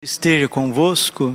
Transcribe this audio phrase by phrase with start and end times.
[0.00, 1.34] Esteja convosco.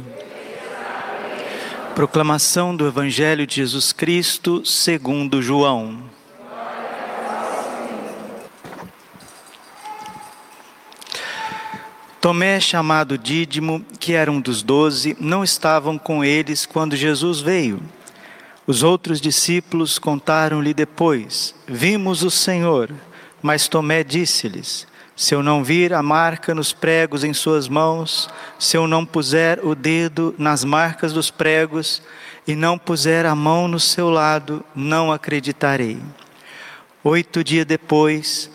[1.94, 6.10] Proclamação do Evangelho de Jesus Cristo segundo João.
[12.22, 17.82] Tomé, chamado Dídimo, que era um dos doze, não estavam com eles quando Jesus veio.
[18.66, 22.90] Os outros discípulos contaram-lhe depois: Vimos o Senhor.
[23.42, 24.88] Mas Tomé disse-lhes:
[25.24, 28.30] se eu não vir a marca nos pregos em suas mãos,
[28.60, 32.02] se eu não puser o dedo nas marcas dos pregos
[32.46, 35.98] e não puser a mão no seu lado, não acreditarei.
[37.06, 38.52] Oito dias depois,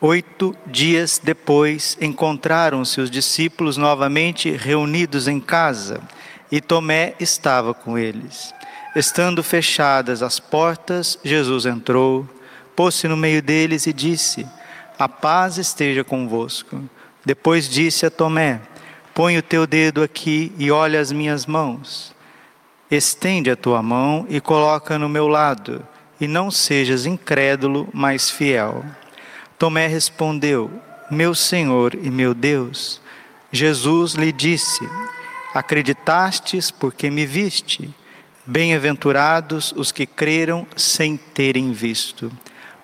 [0.00, 6.00] oito dias depois, encontraram-se os discípulos novamente reunidos em casa
[6.50, 8.52] e Tomé estava com eles.
[8.96, 12.28] Estando fechadas as portas, Jesus entrou,
[12.74, 14.44] pôs-se no meio deles e disse:
[14.98, 16.82] a paz esteja convosco.
[17.24, 18.60] Depois disse a Tomé:
[19.12, 22.14] Põe o teu dedo aqui e olha as minhas mãos.
[22.90, 25.86] Estende a tua mão e coloca no meu lado,
[26.20, 28.84] e não sejas incrédulo, mas fiel.
[29.58, 30.70] Tomé respondeu:
[31.10, 33.00] Meu Senhor e meu Deus.
[33.50, 34.88] Jesus lhe disse:
[35.52, 37.92] Acreditastes porque me viste.
[38.46, 42.30] Bem-aventurados os que creram sem terem visto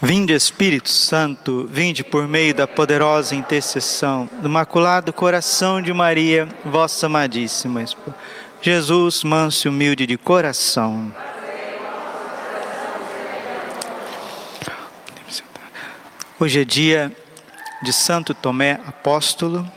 [0.00, 7.06] Vinde Espírito Santo, vinde por meio da poderosa intercessão do Imaculado Coração de Maria, vossa
[7.06, 7.84] amadíssima.
[8.62, 11.12] Jesus, manso e humilde de coração.
[16.38, 17.12] Hoje é dia
[17.82, 19.68] de Santo Tomé Apóstolo,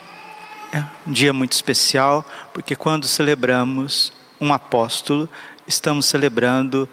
[0.72, 5.28] é um dia muito especial, porque quando celebramos um apóstolo,
[5.68, 6.88] estamos celebrando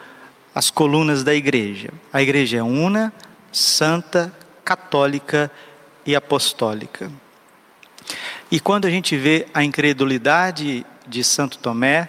[0.58, 1.90] as colunas da igreja.
[2.12, 3.12] A igreja é una,
[3.52, 4.32] santa,
[4.64, 5.50] católica
[6.04, 7.10] e apostólica.
[8.50, 12.08] E quando a gente vê a incredulidade de Santo Tomé,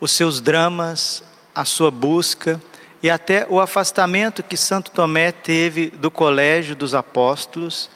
[0.00, 1.22] os seus dramas,
[1.54, 2.60] a sua busca
[3.02, 7.90] e até o afastamento que Santo Tomé teve do colégio dos apóstolos,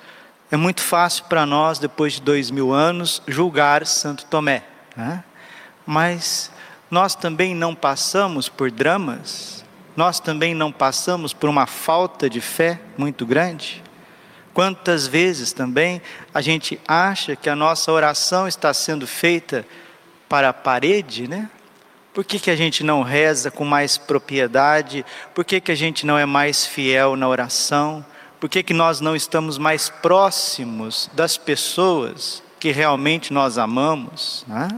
[0.51, 4.65] é muito fácil para nós, depois de dois mil anos, julgar Santo Tomé.
[4.97, 5.25] Né?
[5.87, 6.51] Mas
[6.91, 9.62] nós também não passamos por dramas
[9.97, 13.82] nós também não passamos por uma falta de fé muito grande?
[14.54, 19.66] Quantas vezes também a gente acha que a nossa oração está sendo feita
[20.28, 21.50] para a parede, né?
[22.12, 25.04] Por que, que a gente não reza com mais propriedade?
[25.34, 28.04] Por que, que a gente não é mais fiel na oração?
[28.38, 34.44] Por que, que nós não estamos mais próximos das pessoas que realmente nós amamos?
[34.47, 34.69] Né?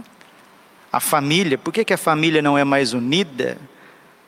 [0.93, 3.59] A família, por que, que a família não é mais unida?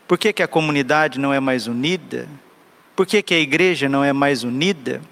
[0.07, 2.29] Por que, que a comunidade não é mais unida?
[2.95, 5.03] Por que, que a igreja não é mais unida?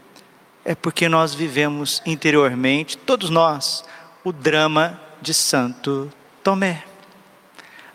[0.64, 3.84] É porque nós vivemos interiormente, todos nós,
[4.22, 6.10] o drama de Santo
[6.42, 6.84] Tomé.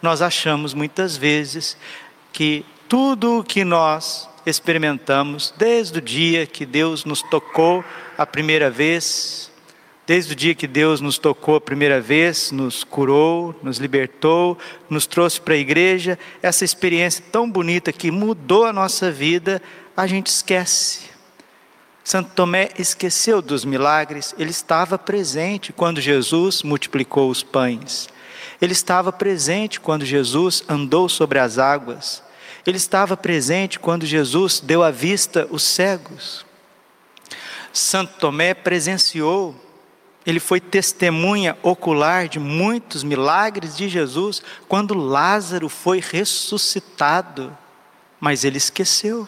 [0.02, 1.78] Nós achamos muitas vezes
[2.32, 7.84] que tudo o que nós experimentamos, desde o dia que Deus nos tocou
[8.18, 9.49] a primeira vez,
[10.10, 14.58] Desde o dia que Deus nos tocou a primeira vez, nos curou, nos libertou,
[14.90, 19.62] nos trouxe para a igreja, essa experiência tão bonita que mudou a nossa vida,
[19.96, 21.02] a gente esquece.
[22.04, 28.10] Santo Tomé esqueceu dos milagres, ele estava presente quando Jesus multiplicou os pães.
[28.60, 32.24] Ele estava presente quando Jesus andou sobre as águas.
[32.66, 36.44] Ele estava presente quando Jesus deu à vista os cegos.
[37.72, 39.69] Santo Tomé presenciou
[40.30, 47.56] ele foi testemunha ocular de muitos milagres de Jesus quando Lázaro foi ressuscitado,
[48.20, 49.28] mas ele esqueceu.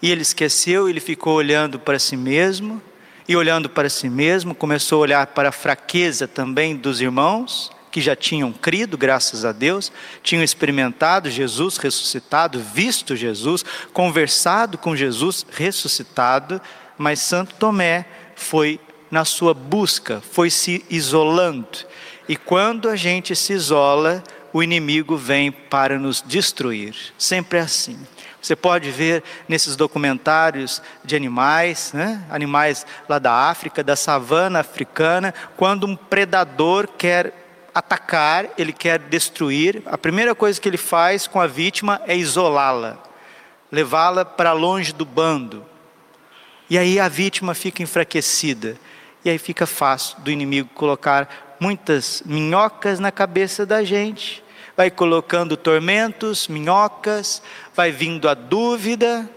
[0.00, 2.82] E ele esqueceu, ele ficou olhando para si mesmo,
[3.28, 8.00] e olhando para si mesmo, começou a olhar para a fraqueza também dos irmãos, que
[8.00, 15.46] já tinham crido, graças a Deus, tinham experimentado Jesus ressuscitado, visto Jesus, conversado com Jesus
[15.52, 16.60] ressuscitado,
[16.98, 18.80] mas Santo Tomé foi
[19.12, 21.68] na sua busca, foi se isolando.
[22.26, 24.24] E quando a gente se isola,
[24.54, 26.96] o inimigo vem para nos destruir.
[27.18, 27.98] Sempre é assim.
[28.40, 32.24] Você pode ver nesses documentários de animais, né?
[32.30, 37.34] animais lá da África, da savana africana, quando um predador quer
[37.74, 39.82] atacar, ele quer destruir.
[39.84, 42.96] A primeira coisa que ele faz com a vítima é isolá-la,
[43.70, 45.66] levá-la para longe do bando.
[46.70, 48.78] E aí a vítima fica enfraquecida.
[49.24, 54.42] E aí fica fácil do inimigo colocar muitas minhocas na cabeça da gente.
[54.76, 57.42] Vai colocando tormentos, minhocas,
[57.74, 59.30] vai vindo a dúvida.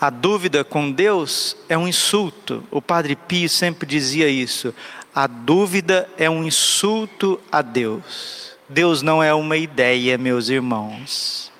[0.00, 2.62] A dúvida com Deus é um insulto.
[2.70, 4.74] O Padre Pio sempre dizia isso.
[5.14, 8.56] A dúvida é um insulto a Deus.
[8.68, 11.52] Deus não é uma ideia, meus irmãos.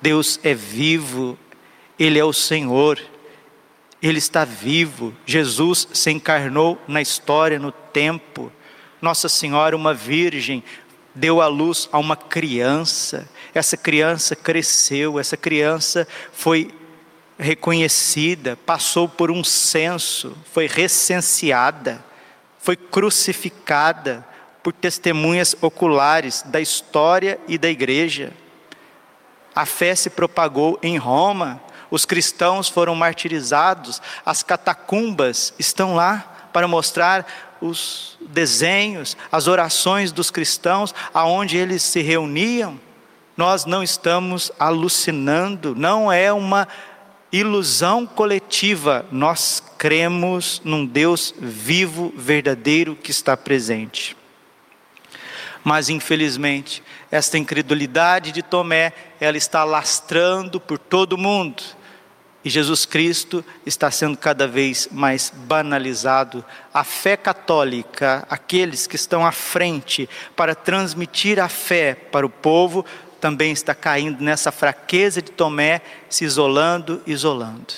[0.00, 1.38] Deus é vivo,
[1.98, 3.00] Ele é o Senhor,
[4.04, 5.12] Ele está vivo.
[5.26, 8.52] Jesus se encarnou na história, no tempo.
[9.00, 10.62] Nossa Senhora, uma virgem,
[11.14, 13.28] deu à luz a uma criança.
[13.52, 16.70] Essa criança cresceu, essa criança foi
[17.36, 22.04] reconhecida, passou por um censo, foi recenseada
[22.64, 24.26] foi crucificada
[24.62, 28.32] por testemunhas oculares da história e da igreja.
[29.54, 31.60] A fé se propagou em Roma,
[31.90, 40.30] os cristãos foram martirizados, as catacumbas estão lá para mostrar os desenhos, as orações dos
[40.30, 42.78] cristãos, aonde eles se reuniam.
[43.36, 46.68] Nós não estamos alucinando, não é uma
[47.32, 54.16] ilusão coletiva, nós cremos num Deus vivo, verdadeiro que está presente.
[55.64, 61.62] Mas infelizmente, esta incredulidade de Tomé, ela está lastrando por todo o mundo.
[62.44, 66.44] E Jesus Cristo está sendo cada vez mais banalizado.
[66.74, 70.06] A fé católica, aqueles que estão à frente
[70.36, 72.84] para transmitir a fé para o povo,
[73.18, 77.72] também está caindo nessa fraqueza de Tomé, se isolando, isolando.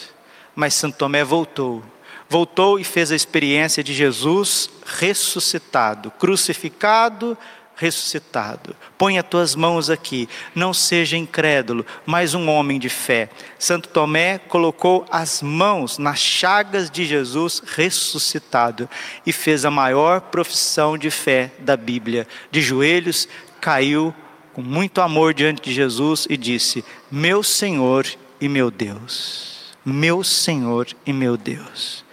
[0.56, 1.84] Mas Santo Tomé voltou.
[2.28, 7.38] Voltou e fez a experiência de Jesus ressuscitado, crucificado,
[7.76, 8.74] ressuscitado.
[8.96, 13.28] Põe as tuas mãos aqui, não seja incrédulo, mas um homem de fé.
[13.58, 18.88] Santo Tomé colocou as mãos nas chagas de Jesus ressuscitado
[19.24, 22.26] e fez a maior profissão de fé da Bíblia.
[22.50, 23.28] De joelhos,
[23.60, 24.14] caiu
[24.54, 28.06] com muito amor diante de Jesus e disse: Meu Senhor
[28.40, 32.05] e meu Deus, meu Senhor e meu Deus.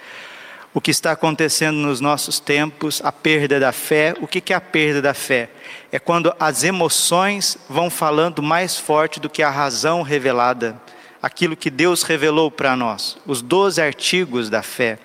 [0.76, 4.62] O que está acontecendo nos nossos tempos, a perda da fé, o que é a
[4.62, 5.52] perda da fé?
[5.92, 10.76] É quando as emoções vão falando mais forte do que a razão revelada,
[11.22, 14.98] aquilo que Deus revelou para nós, os doze artigos da fé.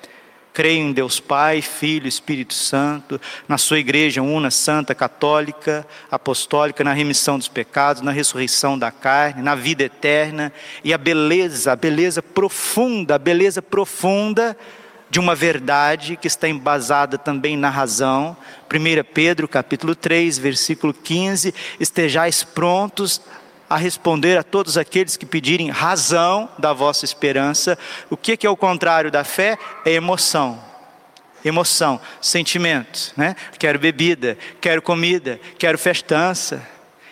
[0.55, 6.95] Creio em Deus Pai, Filho, Espírito Santo, na sua igreja una, santa, católica, apostólica, na
[6.95, 10.51] remissão dos pecados, na ressurreição da carne, na vida eterna
[10.83, 14.57] e a beleza, a beleza profunda, a beleza profunda
[15.11, 18.37] de uma verdade que está embasada também na razão.
[18.73, 23.21] 1 Pedro capítulo 3, versículo 15, estejais prontos
[23.69, 27.79] a responder a todos aqueles que pedirem razão da vossa esperança.
[28.09, 29.59] O que é o contrário da fé?
[29.85, 30.67] É emoção.
[31.45, 33.37] Emoção, sentimento, né?
[33.59, 36.67] Quero bebida, quero comida, quero festança,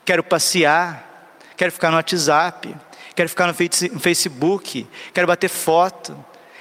[0.05, 2.75] quero passear, quero ficar no WhatsApp,
[3.15, 3.55] quero ficar no
[4.01, 6.17] Facebook, quero bater foto,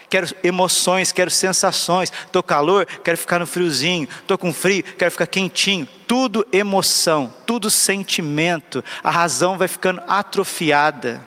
[0.10, 2.12] quero emoções, quero sensações.
[2.26, 4.08] Estou calor, quero ficar no friozinho.
[4.22, 5.88] Estou com frio, quero ficar quentinho.
[6.08, 8.84] Tudo emoção, tudo sentimento.
[9.04, 11.26] A razão vai ficando atrofiada.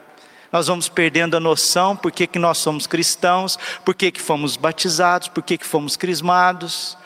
[0.51, 4.57] Nós vamos perdendo a noção por que, que nós somos cristãos, por que, que fomos
[4.57, 6.97] batizados, por que, que fomos crismados,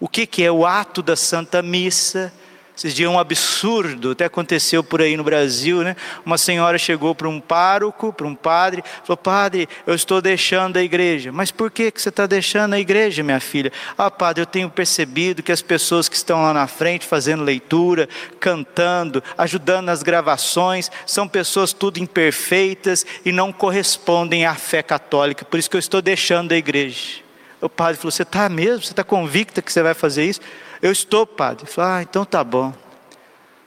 [0.00, 2.32] o que, que é o ato da Santa Missa
[2.78, 5.96] esses dias um absurdo, até aconteceu por aí no Brasil, né?
[6.24, 10.82] Uma senhora chegou para um pároco, para um padre, falou: Padre, eu estou deixando a
[10.82, 11.32] igreja.
[11.32, 13.72] Mas por que, que você está deixando a igreja, minha filha?
[13.96, 18.08] Ah, padre, eu tenho percebido que as pessoas que estão lá na frente fazendo leitura,
[18.38, 25.44] cantando, ajudando nas gravações, são pessoas tudo imperfeitas e não correspondem à fé católica.
[25.44, 27.22] Por isso que eu estou deixando a igreja.
[27.60, 28.84] O padre falou: Você está mesmo?
[28.84, 30.40] Você está convicta que você vai fazer isso?
[30.80, 31.64] Eu estou, padre.
[31.64, 32.72] Ele falou: Ah, então tá bom.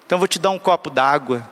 [0.05, 1.47] Então vou te dar um copo d'água.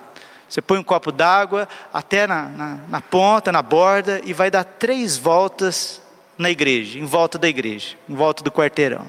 [0.47, 4.63] Você põe um copo d'água até na, na, na, ponta, na borda, e vai dar
[4.63, 6.01] três voltas
[6.37, 9.05] na igreja, em volta da igreja, em volta do quarteirão.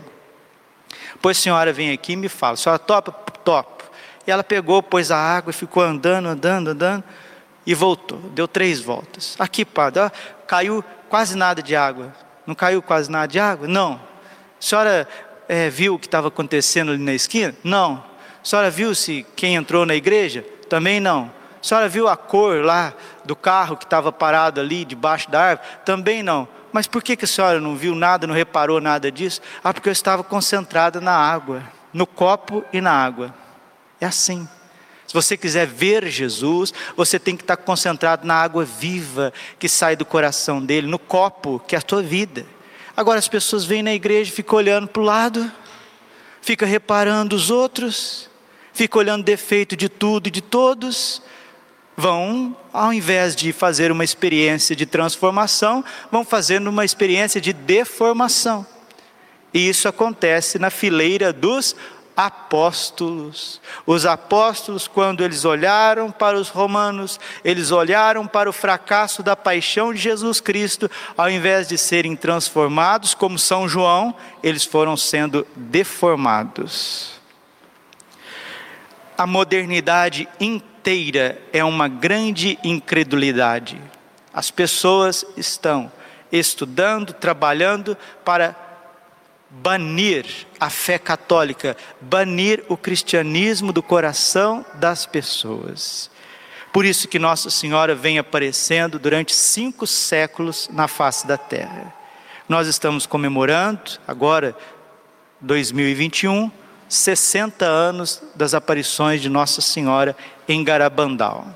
[1.12, 3.12] Depois a senhora vem aqui e me fala: A senhora topa?
[3.12, 3.84] Topo.
[4.26, 7.04] E ela pegou, pôs a água e ficou andando, andando, andando,
[7.64, 8.18] e voltou.
[8.18, 9.34] Deu três voltas.
[9.38, 10.10] Aqui, padre, ó,
[10.46, 12.14] caiu quase nada de água.
[12.46, 13.66] Não caiu quase nada de água?
[13.66, 13.94] Não.
[13.94, 13.98] A
[14.62, 15.08] senhora
[15.52, 17.52] é, viu o que estava acontecendo ali na esquina?
[17.64, 18.04] Não.
[18.40, 20.44] A senhora viu se quem entrou na igreja?
[20.68, 21.24] Também não.
[21.60, 25.68] A senhora viu a cor lá do carro que estava parado ali debaixo da árvore?
[25.84, 26.46] Também não.
[26.72, 29.40] Mas por que, que a senhora não viu nada, não reparou nada disso?
[29.62, 31.64] Ah, porque eu estava concentrada na água.
[31.92, 33.34] no copo e na água.
[34.00, 34.48] É assim.
[35.04, 39.96] Se você quiser ver Jesus, você tem que estar concentrado na água viva que sai
[39.96, 42.46] do coração dele, no copo que é a tua vida.
[43.00, 45.50] Agora as pessoas vêm na igreja, ficam olhando para o lado,
[46.42, 48.28] fica reparando os outros,
[48.74, 51.22] fica olhando defeito de tudo e de todos,
[51.96, 58.66] vão, ao invés de fazer uma experiência de transformação, vão fazendo uma experiência de deformação.
[59.54, 61.74] E isso acontece na fileira dos
[62.26, 63.60] apóstolos.
[63.86, 69.92] Os apóstolos, quando eles olharam para os romanos, eles olharam para o fracasso da paixão
[69.92, 77.12] de Jesus Cristo, ao invés de serem transformados, como São João, eles foram sendo deformados.
[79.16, 83.80] A modernidade inteira é uma grande incredulidade.
[84.32, 85.90] As pessoas estão
[86.30, 88.69] estudando, trabalhando para
[89.50, 90.24] banir
[90.60, 96.10] a fé católica, banir o cristianismo do coração das pessoas.
[96.72, 101.92] Por isso que Nossa Senhora vem aparecendo durante cinco séculos na face da terra.
[102.48, 104.56] Nós estamos comemorando, agora,
[105.40, 106.50] 2021,
[106.88, 110.16] 60 anos das aparições de Nossa Senhora
[110.48, 111.46] em Garabandal.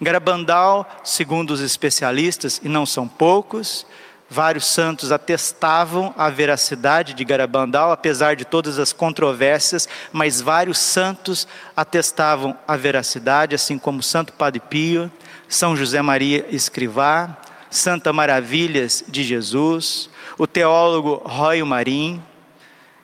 [0.00, 3.86] Garabandal, segundo os especialistas, e não são poucos,
[4.28, 11.46] Vários santos atestavam a veracidade de Garabandal, apesar de todas as controvérsias, mas vários santos
[11.76, 15.10] atestavam a veracidade, assim como Santo Padre Pio,
[15.48, 17.36] São José Maria Escrivá,
[17.70, 22.20] Santa Maravilhas de Jesus, o teólogo Roy Marim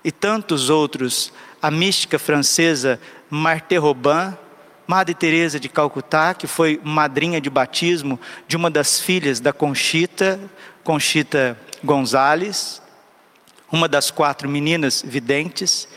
[0.03, 2.99] e tantos outros, a mística francesa
[3.31, 4.37] Marthe Robin,
[4.93, 10.39] Madre Teresa de Calcutá, que foi madrinha de batismo de uma das filhas da Conchita,
[10.85, 12.83] Conchita Gonzales,
[13.73, 15.89] uma das quatro meninas videntes.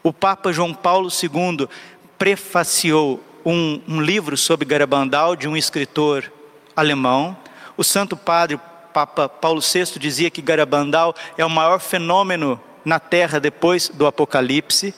[0.00, 1.68] O Papa João Paulo II
[2.16, 6.32] prefaciou um, um livro sobre Garabandal de um escritor
[6.76, 7.36] alemão.
[7.76, 8.60] O Santo Padre
[8.94, 14.94] Papa Paulo VI dizia que Garabandal é o maior fenômeno na Terra depois do Apocalipse.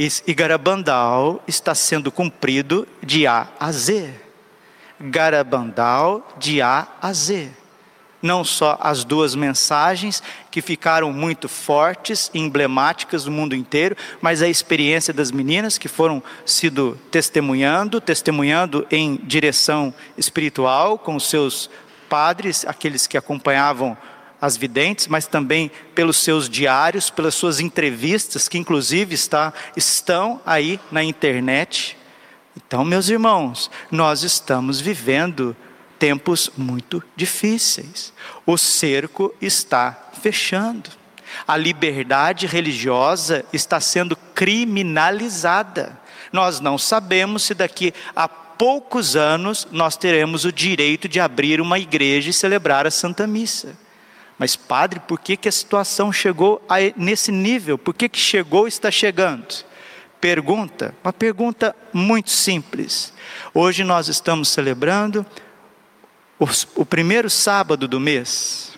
[0.00, 4.14] E Garabandal está sendo cumprido de A a Z.
[5.00, 7.50] Garabandal de A a Z
[8.20, 14.42] não só as duas mensagens que ficaram muito fortes e emblemáticas no mundo inteiro, mas
[14.42, 21.70] a experiência das meninas que foram sido testemunhando, testemunhando em direção espiritual com seus
[22.08, 23.96] padres, aqueles que acompanhavam
[24.40, 30.78] as videntes, mas também pelos seus diários, pelas suas entrevistas, que inclusive está, estão aí
[30.90, 31.96] na internet.
[32.56, 35.56] Então, meus irmãos, nós estamos vivendo
[35.98, 38.12] tempos muito difíceis.
[38.46, 40.90] O cerco está fechando.
[41.46, 45.98] A liberdade religiosa está sendo criminalizada.
[46.32, 51.78] Nós não sabemos se daqui a poucos anos nós teremos o direito de abrir uma
[51.78, 53.76] igreja e celebrar a Santa Missa.
[54.38, 57.76] Mas, padre, por que, que a situação chegou a, nesse nível?
[57.76, 59.66] Por que, que chegou e está chegando?
[60.20, 63.12] Pergunta, uma pergunta muito simples.
[63.52, 65.26] Hoje nós estamos celebrando
[66.76, 68.77] o primeiro sábado do mês,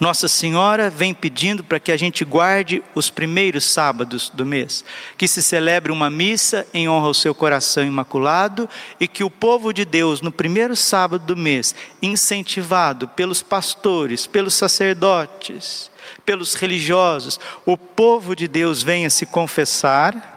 [0.00, 4.84] Nossa Senhora vem pedindo para que a gente guarde os primeiros sábados do mês,
[5.16, 8.68] que se celebre uma missa em honra ao seu coração imaculado
[9.00, 14.54] e que o povo de Deus, no primeiro sábado do mês, incentivado pelos pastores, pelos
[14.54, 15.90] sacerdotes,
[16.24, 20.36] pelos religiosos, o povo de Deus venha se confessar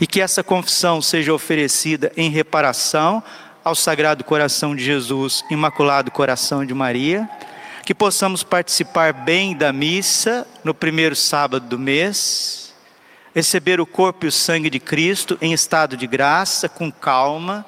[0.00, 3.22] e que essa confissão seja oferecida em reparação
[3.64, 7.28] ao Sagrado Coração de Jesus, Imaculado Coração de Maria,
[7.84, 12.74] que possamos participar bem da missa no primeiro sábado do mês,
[13.34, 17.64] receber o corpo e o sangue de Cristo em estado de graça, com calma,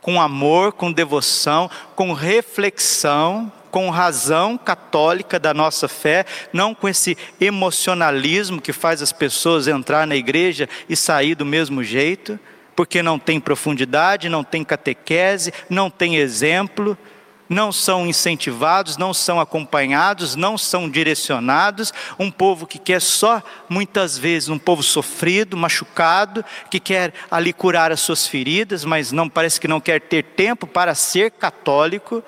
[0.00, 7.16] com amor, com devoção, com reflexão, com razão católica da nossa fé, não com esse
[7.40, 12.38] emocionalismo que faz as pessoas entrar na igreja e sair do mesmo jeito,
[12.80, 16.96] porque não tem profundidade, não tem catequese, não tem exemplo,
[17.46, 21.92] não são incentivados, não são acompanhados, não são direcionados.
[22.18, 27.92] Um povo que quer só, muitas vezes, um povo sofrido, machucado, que quer ali curar
[27.92, 32.24] as suas feridas, mas não parece que não quer ter tempo para ser católico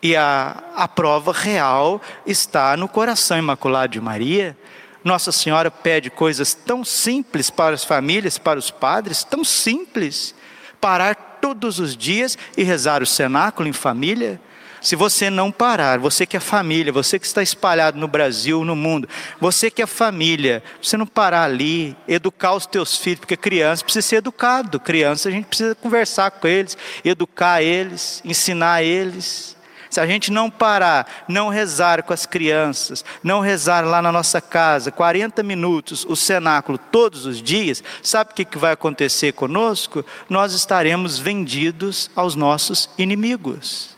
[0.00, 4.56] e a, a prova real está no coração imaculado de Maria.
[5.04, 10.34] Nossa Senhora pede coisas tão simples para as famílias, para os padres, tão simples.
[10.80, 14.40] Parar todos os dias e rezar o cenáculo em família.
[14.80, 18.76] Se você não parar, você que é família, você que está espalhado no Brasil, no
[18.76, 19.08] mundo,
[19.40, 24.06] você que é família, você não parar ali, educar os teus filhos, porque criança precisa
[24.06, 29.56] ser educado, criança a gente precisa conversar com eles, educar eles, ensinar eles.
[29.94, 34.40] Se a gente não parar, não rezar com as crianças, não rezar lá na nossa
[34.40, 40.04] casa, 40 minutos, o cenáculo todos os dias, sabe o que vai acontecer conosco?
[40.28, 43.96] Nós estaremos vendidos aos nossos inimigos.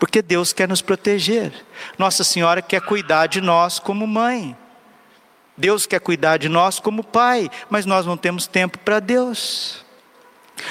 [0.00, 1.52] Porque Deus quer nos proteger.
[1.96, 4.56] Nossa Senhora quer cuidar de nós como mãe.
[5.56, 9.84] Deus quer cuidar de nós como pai, mas nós não temos tempo para Deus.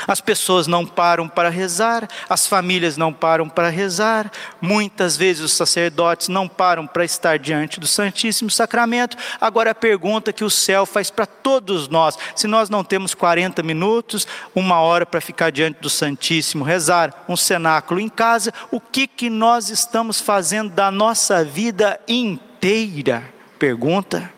[0.07, 4.31] As pessoas não param para rezar, as famílias não param para rezar,
[4.61, 9.17] muitas vezes os sacerdotes não param para estar diante do Santíssimo Sacramento.
[9.39, 13.61] Agora a pergunta que o céu faz para todos nós: se nós não temos 40
[13.63, 19.07] minutos, uma hora para ficar diante do Santíssimo, rezar um cenáculo em casa, o que,
[19.07, 23.23] que nós estamos fazendo da nossa vida inteira?
[23.57, 24.31] Pergunta,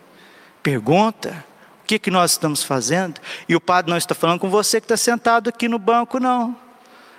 [0.62, 1.51] pergunta
[1.92, 3.20] que, que nós estamos fazendo?
[3.46, 6.56] E o padre não está falando com você que está sentado aqui no banco, não.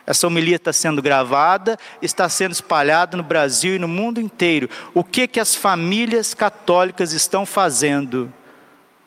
[0.05, 4.67] Essa homilia está sendo gravada, está sendo espalhada no Brasil e no mundo inteiro.
[4.93, 8.33] O que que as famílias católicas estão fazendo?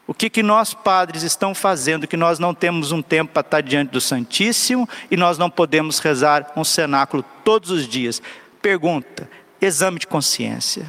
[0.06, 3.60] O que que nós padres estão fazendo que nós não temos um tempo para estar
[3.60, 8.22] diante do Santíssimo e nós não podemos rezar um cenáculo todos os dias?
[8.62, 9.28] Pergunta:
[9.60, 10.86] exame de consciência.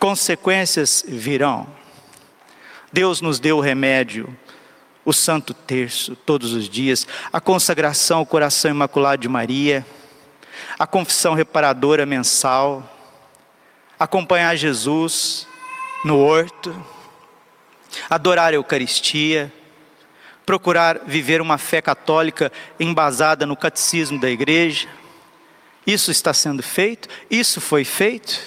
[0.00, 1.79] Consequências virão.
[2.92, 4.36] Deus nos deu o remédio,
[5.04, 9.86] o Santo Terço, todos os dias, a consagração ao coração imaculado de Maria,
[10.78, 12.88] a confissão reparadora mensal,
[13.98, 15.46] acompanhar Jesus
[16.04, 16.74] no horto,
[18.08, 19.52] adorar a Eucaristia,
[20.44, 24.88] procurar viver uma fé católica embasada no catecismo da igreja.
[25.86, 28.40] Isso está sendo feito, isso foi feito.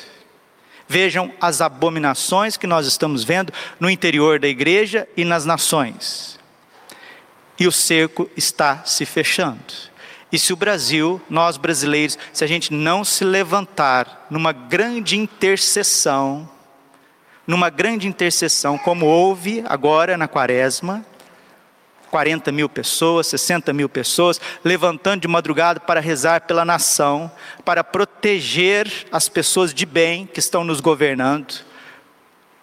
[0.94, 6.40] Vejam as abominações que nós estamos vendo no interior da igreja e nas nações.
[7.60, 9.74] E o cerco está se fechando.
[10.32, 16.48] E se o Brasil, nós brasileiros, se a gente não se levantar numa grande intercessão,
[17.48, 21.04] numa grande intercessão, como houve agora na quaresma,
[22.14, 27.32] 40 mil pessoas, 60 mil pessoas, levantando de madrugada para rezar pela nação,
[27.66, 31.66] para proteger as pessoas de bem que estão nos governando,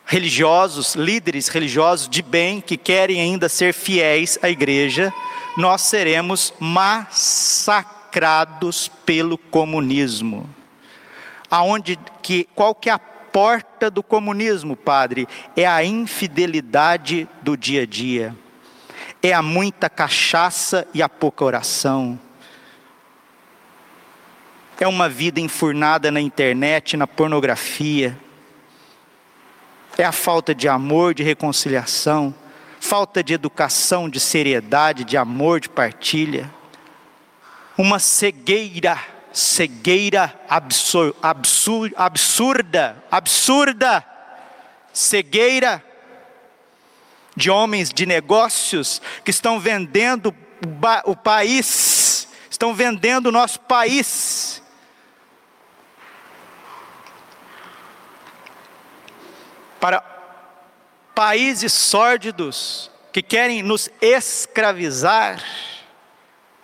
[0.07, 5.13] religiosos, líderes religiosos de bem que querem ainda ser fiéis à igreja,
[5.57, 7.69] nós seremos massacrados
[9.05, 10.49] pelo comunismo.
[11.51, 15.27] Aonde que qual que é a porta do comunismo, padre?
[15.57, 18.33] É a infidelidade do dia a dia
[19.23, 22.19] é a muita cachaça e a pouca oração.
[24.79, 28.19] É uma vida enfurnada na internet, na pornografia.
[29.99, 32.35] É a falta de amor, de reconciliação,
[32.81, 36.51] falta de educação, de seriedade, de amor, de partilha.
[37.77, 38.99] Uma cegueira,
[39.33, 44.05] cegueira absur, absur, absurda, absurda,
[44.95, 45.85] cegueira
[47.40, 50.35] de homens de negócios que estão vendendo
[51.07, 54.62] o país, estão vendendo o nosso país.
[59.81, 60.03] Para
[61.14, 65.42] países sórdidos que querem nos escravizar,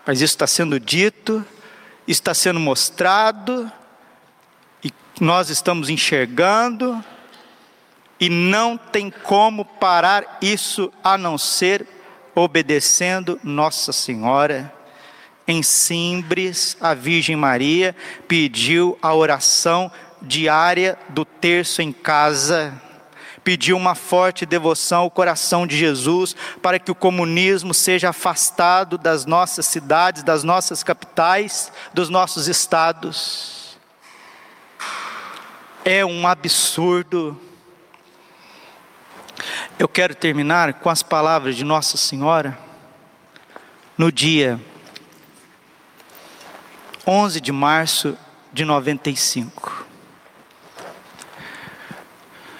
[0.05, 1.45] mas isso está sendo dito,
[2.07, 3.73] está sendo mostrado,
[4.85, 7.03] e nós estamos enxergando,
[8.19, 11.87] e não tem como parar isso a não ser
[12.35, 14.73] obedecendo Nossa Senhora.
[15.49, 17.95] Em Simbres, a Virgem Maria
[18.27, 22.75] pediu a oração diária do terço em casa,
[23.45, 29.25] pediu uma forte devoção ao coração de Jesus para que o comunismo seja afastado das
[29.25, 33.79] nossas cidades, das nossas capitais, dos nossos estados.
[35.85, 37.41] É um absurdo
[39.79, 42.59] eu quero terminar com as palavras de Nossa Senhora
[43.97, 44.61] no dia
[47.07, 48.17] 11 de março
[48.53, 49.87] de 95.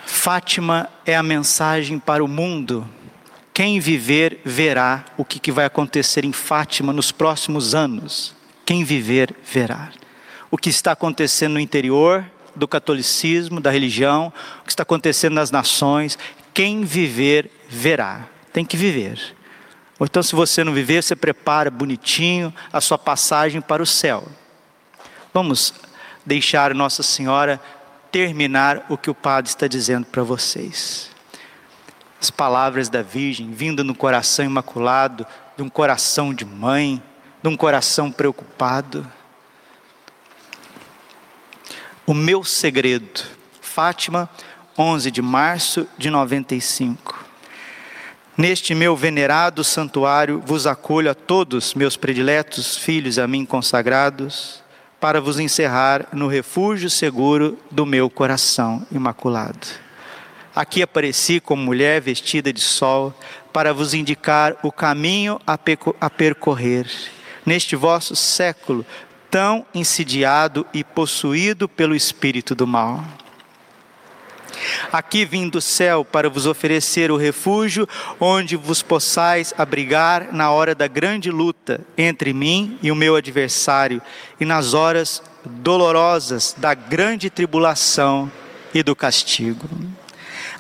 [0.05, 2.89] Fátima é a mensagem para o mundo.
[3.53, 8.35] Quem viver verá o que vai acontecer em Fátima nos próximos anos.
[8.65, 9.91] Quem viver verá.
[10.51, 12.25] O que está acontecendo no interior
[12.57, 16.19] do catolicismo, da religião, o que está acontecendo nas nações,
[16.57, 18.27] quem viver, verá.
[18.51, 19.37] Tem que viver.
[19.99, 24.27] Ou então, se você não viver, você prepara bonitinho a sua passagem para o céu.
[25.35, 25.75] Vamos
[26.25, 27.61] deixar Nossa Senhora
[28.11, 31.11] terminar o que o Padre está dizendo para vocês.
[32.19, 35.27] As palavras da Virgem vindo no coração imaculado,
[35.59, 37.03] de um coração de mãe,
[37.43, 39.07] de um coração preocupado.
[42.07, 43.25] O meu segredo,
[43.61, 44.27] Fátima,
[44.79, 47.25] 11 de março de 95.
[48.37, 54.63] Neste meu venerado santuário vos acolho a todos, meus prediletos filhos a mim consagrados,
[55.01, 59.67] para vos encerrar no refúgio seguro do meu coração imaculado.
[60.55, 63.15] Aqui apareci como mulher vestida de sol,
[63.53, 66.87] para vos indicar o caminho a percorrer,
[67.47, 68.85] neste vosso século
[69.31, 73.03] tão insidiado e possuído pelo espírito do mal.
[74.93, 77.89] Aqui vim do céu para vos oferecer o refúgio
[78.21, 84.01] onde vos possais abrigar na hora da grande luta entre mim e o meu adversário
[84.41, 88.31] e nas horas dolorosas da grande tribulação
[88.75, 89.69] e do castigo.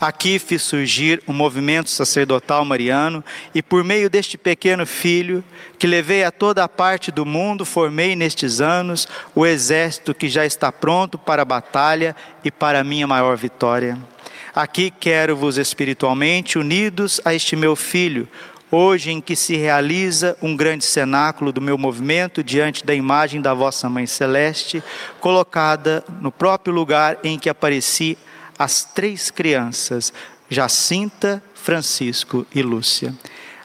[0.00, 5.42] Aqui fiz surgir o movimento sacerdotal mariano e por meio deste pequeno filho,
[5.78, 10.44] que levei a toda a parte do mundo, formei nestes anos o exército que já
[10.44, 13.98] está pronto para a batalha e para a minha maior vitória.
[14.54, 18.28] Aqui quero-vos espiritualmente unidos a este meu filho,
[18.70, 23.54] hoje em que se realiza um grande cenáculo do meu movimento diante da imagem da
[23.54, 24.82] vossa Mãe Celeste,
[25.20, 28.18] colocada no próprio lugar em que apareci
[28.58, 30.12] as três crianças,
[30.48, 33.14] Jacinta, Francisco e Lúcia.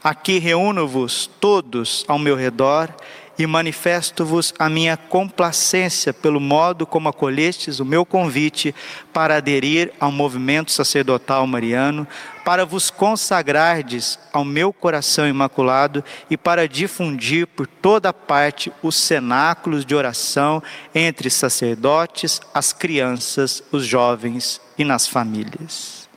[0.04, 2.94] Aqui reúno-vos todos ao meu redor
[3.38, 8.76] e manifesto-vos a minha complacência pelo modo como acolhestes o meu convite
[9.14, 12.08] para aderir ao movimento sacerdotal mariano,
[12.44, 19.86] para vos consagrardes ao meu coração imaculado e para difundir por toda parte os cenáculos
[19.86, 20.62] de oração
[20.94, 26.10] entre sacerdotes, as crianças, os jovens e nas famílias.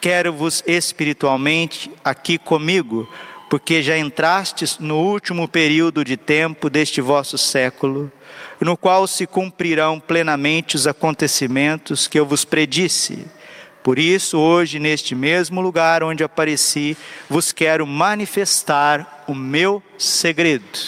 [0.00, 3.08] Quero-vos espiritualmente aqui comigo,
[3.48, 8.12] porque já entrastes no último período de tempo deste vosso século,
[8.60, 13.26] no qual se cumprirão plenamente os acontecimentos que eu vos predisse.
[13.82, 16.96] Por isso, hoje, neste mesmo lugar onde apareci,
[17.28, 20.78] vos quero manifestar o meu segredo.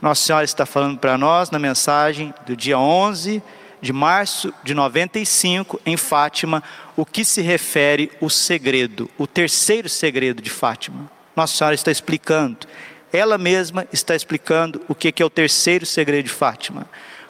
[0.00, 3.42] Nossa Senhora está falando para nós na mensagem do dia 11
[3.80, 6.62] de março de 95, em Fátima,
[6.96, 11.17] o que se refere o segredo, o terceiro segredo de Fátima.
[11.38, 12.66] Nossa Senhora está explicando,
[13.12, 16.84] ela mesma está explicando o que é o terceiro segredo de Fátima.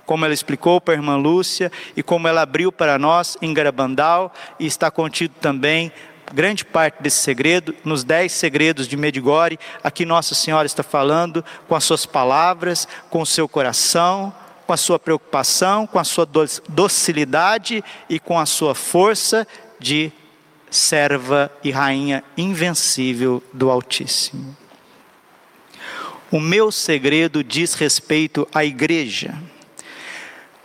[0.07, 4.33] Como ela explicou para a irmã Lúcia e como ela abriu para nós em Garabandal,
[4.59, 5.93] e está contido também
[6.33, 11.75] grande parte desse segredo, nos dez segredos de Medigore, aqui Nossa Senhora está falando com
[11.75, 14.33] as suas palavras, com o seu coração,
[14.67, 16.27] com a sua preocupação, com a sua
[16.67, 19.47] docilidade e com a sua força
[19.79, 20.11] de
[20.71, 24.57] serva e rainha invencível do Altíssimo.
[26.31, 29.35] O meu segredo diz respeito à igreja.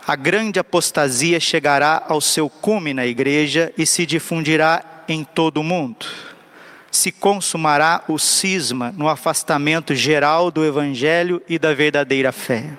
[0.06, 5.64] A grande apostasia chegará ao seu cume na igreja e se difundirá em todo o
[5.64, 6.06] mundo.
[6.90, 12.76] Se consumará o cisma no afastamento geral do evangelho e da verdadeira fé.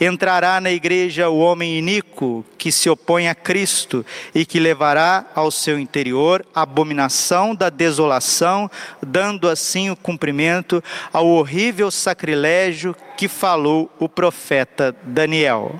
[0.00, 5.50] Entrará na igreja o homem iníquo que se opõe a Cristo e que levará ao
[5.50, 8.70] seu interior a abominação da desolação,
[9.06, 10.82] dando assim o cumprimento
[11.12, 15.78] ao horrível sacrilégio que falou o profeta Daniel.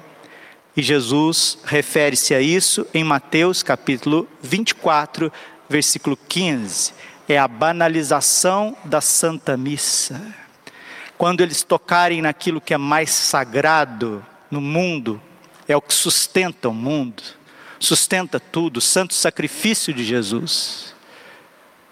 [0.76, 5.32] E Jesus refere-se a isso em Mateus capítulo 24,
[5.66, 6.92] versículo 15.
[7.26, 10.20] É a banalização da Santa Missa
[11.20, 15.20] quando eles tocarem naquilo que é mais sagrado no mundo,
[15.68, 17.22] é o que sustenta o mundo,
[17.78, 20.94] sustenta tudo, o santo sacrifício de Jesus.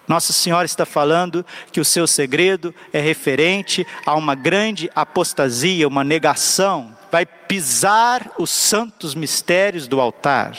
[0.07, 6.03] Nossa Senhora está falando que o seu segredo é referente a uma grande apostasia, uma
[6.03, 10.57] negação, vai pisar os santos mistérios do altar.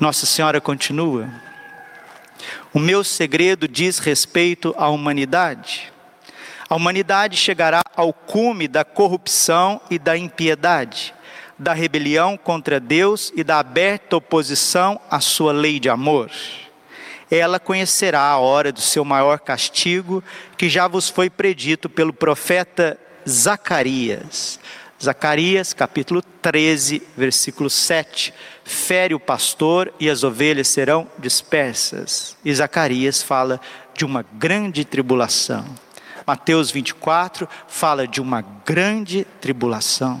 [0.00, 1.28] Nossa Senhora continua:
[2.72, 5.92] O meu segredo diz respeito à humanidade.
[6.68, 11.14] A humanidade chegará ao cume da corrupção e da impiedade,
[11.58, 16.30] da rebelião contra Deus e da aberta oposição à sua lei de amor.
[17.30, 20.22] Ela conhecerá a hora do seu maior castigo,
[20.58, 24.60] que já vos foi predito pelo profeta Zacarias.
[25.02, 28.34] Zacarias, capítulo 13, versículo 7.
[28.64, 32.36] Fere o pastor e as ovelhas serão dispersas.
[32.44, 33.60] E Zacarias fala
[33.94, 35.64] de uma grande tribulação.
[36.28, 40.20] Mateus 24 fala de uma grande tribulação.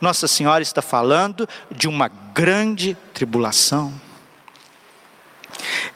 [0.00, 3.92] Nossa Senhora está falando de uma grande tribulação.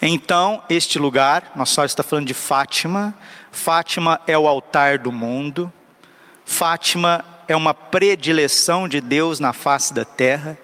[0.02, 3.14] Então, este lugar, Nossa Senhora está falando de Fátima.
[3.50, 5.72] Fátima é o altar do mundo.
[6.44, 10.58] Fátima é uma predileção de Deus na face da terra.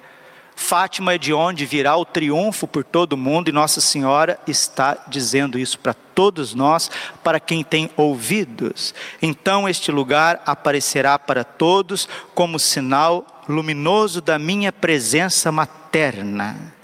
[0.60, 5.56] Fátima é de onde virá o triunfo por todo mundo, e Nossa Senhora está dizendo
[5.56, 6.90] isso para todos nós,
[7.22, 8.92] para quem tem ouvidos.
[9.22, 16.74] Então este lugar aparecerá para todos como sinal luminoso da minha presença materna.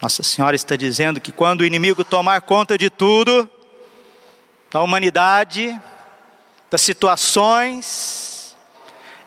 [0.00, 3.48] Nossa Senhora está dizendo que quando o inimigo tomar conta de tudo,
[4.72, 5.78] da humanidade,
[6.70, 8.27] das situações,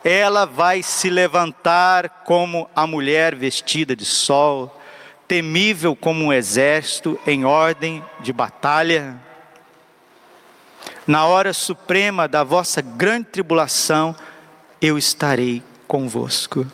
[0.04, 4.80] ela vai se levantar como a mulher vestida de sol,
[5.28, 9.16] temível como um exército em ordem de batalha.
[11.06, 14.14] Na hora suprema da vossa grande tribulação,
[14.80, 16.66] eu estarei convosco.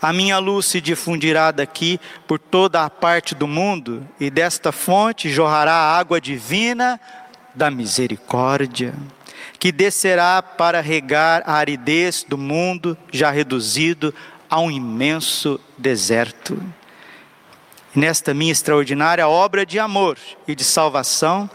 [0.00, 5.28] A minha luz se difundirá daqui por toda a parte do mundo, e desta fonte
[5.28, 6.98] jorrará a água divina
[7.54, 8.94] da misericórdia
[9.58, 14.14] que descerá para regar a aridez do mundo já reduzido
[14.48, 16.62] a um imenso deserto.
[17.94, 20.16] Nesta minha extraordinária obra de amor
[20.46, 21.50] e de salvação,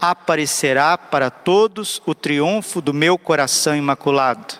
[0.00, 4.54] aparecerá para todos o triunfo do meu coração imaculado,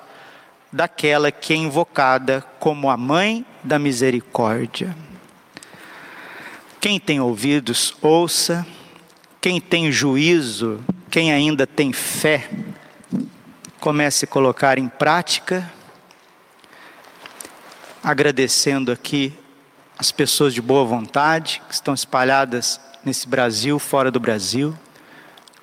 [0.70, 4.94] daquela que é invocada como a mãe da misericórdia.
[6.80, 8.66] Quem tem ouvidos, ouça,
[9.40, 12.48] quem tem juízo, quem ainda tem fé,
[13.82, 15.68] comece a colocar em prática,
[18.00, 19.36] agradecendo aqui
[19.98, 24.72] as pessoas de boa vontade que estão espalhadas nesse Brasil, fora do Brasil,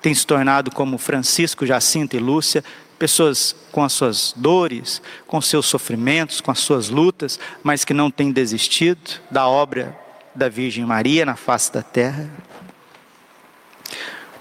[0.02, 2.62] tem se tornado como Francisco, Jacinto e Lúcia,
[2.98, 8.10] pessoas com as suas dores, com seus sofrimentos, com as suas lutas, mas que não
[8.10, 9.98] têm desistido da obra
[10.34, 12.28] da Virgem Maria na face da terra.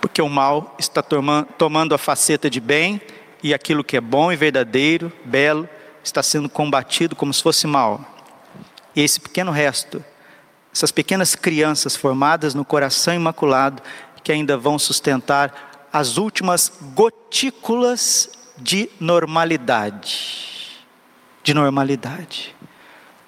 [0.01, 3.01] Porque o mal está tomando a faceta de bem
[3.41, 5.67] e aquilo que é bom e verdadeiro, belo,
[6.03, 8.03] está sendo combatido como se fosse mal.
[8.95, 10.03] E esse pequeno resto,
[10.73, 13.81] essas pequenas crianças formadas no coração imaculado,
[14.23, 20.77] que ainda vão sustentar as últimas gotículas de normalidade.
[21.43, 22.55] De normalidade.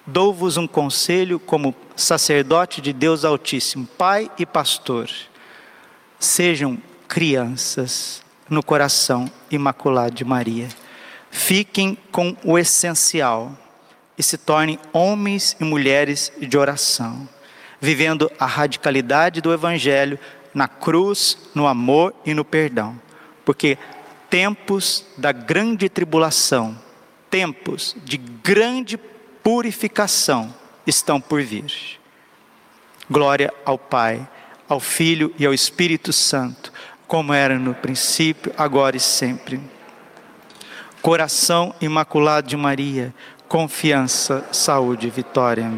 [0.06, 5.08] Dou-vos um conselho como sacerdote de Deus Altíssimo, pai e pastor.
[6.18, 8.22] Sejam crianças
[8.52, 10.68] no coração imaculado de Maria.
[11.30, 13.56] Fiquem com o essencial
[14.16, 17.26] e se tornem homens e mulheres de oração,
[17.80, 20.18] vivendo a radicalidade do Evangelho
[20.52, 23.00] na cruz, no amor e no perdão,
[23.42, 23.78] porque
[24.28, 26.78] tempos da grande tribulação,
[27.30, 28.98] tempos de grande
[29.42, 30.54] purificação
[30.86, 31.72] estão por vir.
[33.10, 34.28] Glória ao Pai,
[34.68, 36.71] ao Filho e ao Espírito Santo
[37.12, 39.60] como era no princípio, agora e sempre.
[41.02, 43.12] Coração imaculado de Maria,
[43.46, 45.70] confiança, saúde, vitória.